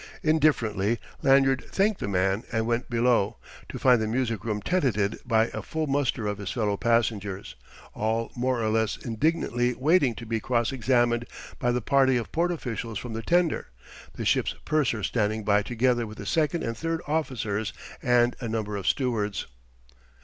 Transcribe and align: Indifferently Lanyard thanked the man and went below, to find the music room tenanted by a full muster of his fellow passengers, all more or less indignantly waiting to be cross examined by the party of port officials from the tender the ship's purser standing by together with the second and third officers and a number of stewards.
Indifferently 0.23 0.97
Lanyard 1.21 1.63
thanked 1.69 1.99
the 1.99 2.07
man 2.07 2.43
and 2.51 2.65
went 2.65 2.89
below, 2.89 3.37
to 3.69 3.77
find 3.77 4.01
the 4.01 4.07
music 4.07 4.43
room 4.43 4.59
tenanted 4.59 5.19
by 5.27 5.49
a 5.49 5.61
full 5.61 5.85
muster 5.85 6.25
of 6.25 6.39
his 6.39 6.49
fellow 6.49 6.75
passengers, 6.75 7.53
all 7.93 8.31
more 8.35 8.63
or 8.63 8.69
less 8.69 8.97
indignantly 8.97 9.75
waiting 9.75 10.15
to 10.15 10.25
be 10.25 10.39
cross 10.39 10.71
examined 10.71 11.25
by 11.59 11.71
the 11.71 11.83
party 11.83 12.17
of 12.17 12.31
port 12.31 12.51
officials 12.51 12.97
from 12.97 13.13
the 13.13 13.21
tender 13.21 13.67
the 14.15 14.25
ship's 14.25 14.55
purser 14.65 15.03
standing 15.03 15.43
by 15.43 15.61
together 15.61 16.07
with 16.07 16.17
the 16.17 16.25
second 16.25 16.63
and 16.63 16.75
third 16.75 17.01
officers 17.05 17.71
and 18.01 18.35
a 18.39 18.47
number 18.49 18.75
of 18.75 18.87
stewards. 18.87 19.45